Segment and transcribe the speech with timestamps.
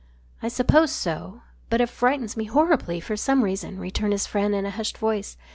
[0.41, 1.43] "I suppose so.
[1.69, 5.37] But it frightens me horribly for some reason," returned his friend in a hushed voice.